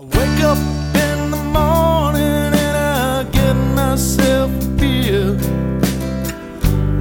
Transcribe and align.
I 0.00 0.02
wake 0.02 0.44
up 0.44 0.58
in 0.94 1.32
the 1.32 1.42
morning 1.42 2.54
and 2.54 2.76
I 2.76 3.24
get 3.32 3.54
myself 3.74 4.48
a 4.48 4.68
beer. 4.78 5.32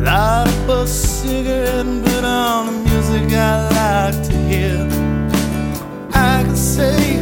Light 0.02 0.48
up 0.48 0.70
a 0.70 0.88
cigarette 0.88 1.86
and 1.86 2.04
put 2.04 2.24
on 2.24 2.66
the 2.66 2.72
music 2.90 3.32
I 3.34 3.70
like 3.78 4.24
to 4.30 4.36
hear. 4.50 4.82
I 6.12 6.42
can 6.42 6.56
say 6.56 7.20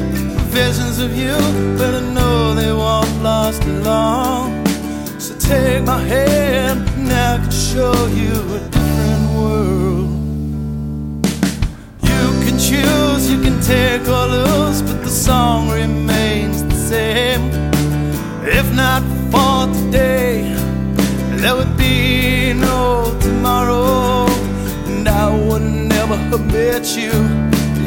visions 0.48 1.00
of 1.00 1.14
you, 1.14 1.36
but 1.78 1.94
I 1.94 2.00
know 2.14 2.54
they 2.54 2.71
won't 2.71 3.21
last 3.21 3.68
long. 3.68 4.66
So 5.20 5.38
take 5.38 5.84
my 5.84 6.00
hand 6.00 6.88
and 6.88 7.12
I 7.12 7.38
can 7.39 7.52
show 7.52 8.07
you 8.21 8.32
a 8.32 8.60
different 8.71 9.26
world. 9.36 10.10
You 12.02 12.23
can 12.46 12.57
choose, 12.57 13.30
you 13.30 13.42
can 13.42 13.60
take 13.60 14.07
lose, 14.07 14.36
but 14.38 14.45
the 15.06 15.12
song 15.12 15.70
remains 15.70 16.64
the 16.64 16.74
same. 16.74 17.44
If 18.44 18.73
not 18.73 19.04
for 19.32 19.72
today, 19.72 20.52
there 21.41 21.55
would 21.55 21.77
be 21.77 22.54
no 22.54 23.16
tomorrow, 23.22 24.26
and 24.88 25.08
I 25.08 25.30
would 25.30 25.62
never 25.62 26.18
have 26.18 26.46
met 26.52 26.98
you 26.98 27.13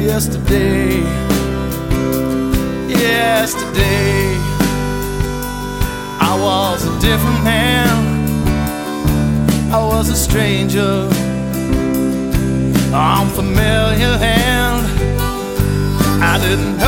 yesterday. 0.01 1.01
Yesterday, 2.87 4.37
I 6.29 6.33
was 6.47 6.85
a 6.85 6.93
different 7.01 7.43
man, 7.43 7.97
I 9.73 9.79
was 9.91 10.07
a 10.09 10.15
stranger 10.15 11.09
unfamiliar 12.93 14.17
hand. 14.17 15.09
I 16.21 16.37
didn't 16.37 16.79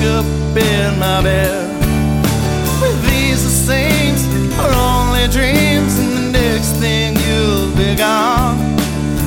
Wake 0.00 0.08
up 0.08 0.56
in 0.56 0.98
my 0.98 1.22
bed. 1.22 1.68
With 2.80 3.02
these 3.10 3.66
things 3.66 4.24
are 4.58 4.72
only 4.72 5.28
dreams, 5.28 5.98
and 5.98 6.12
the 6.16 6.38
next 6.38 6.72
thing 6.80 7.16
you'll 7.16 7.74
be 7.76 7.94
gone. 7.96 8.78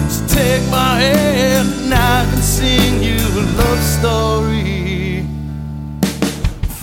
So 0.09 0.25
take 0.25 0.63
my 0.71 0.99
hand, 0.99 1.69
and 1.83 1.93
I 1.93 2.25
can 2.27 2.41
sing 2.41 3.03
you 3.03 3.17
a 3.17 3.43
love 3.57 3.83
story 3.83 4.73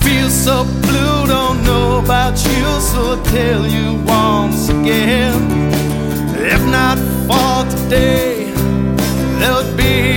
feel 0.03 0.31
so 0.31 0.65
blue, 0.83 1.27
don't 1.27 1.63
know 1.65 1.99
about 1.99 2.37
you, 2.47 2.81
so 2.81 3.17
I'll 3.17 3.23
tell 3.25 3.67
you 3.67 3.95
once 4.05 4.69
again. 4.69 5.35
If 6.37 6.63
not 6.67 6.99
for 7.27 7.69
today, 7.71 8.53
there 9.39 9.55
would 9.55 9.77
be 9.77 10.10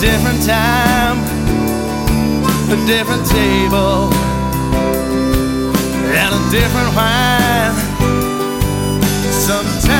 different 0.00 0.44
time, 0.46 1.18
a 2.70 2.86
different 2.86 3.26
table 3.26 4.12
and 6.14 6.34
a 6.34 6.50
different 6.50 6.94
wine. 6.94 7.74
Sometimes 9.32 9.97